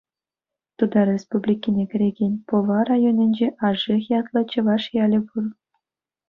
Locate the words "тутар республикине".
0.77-1.83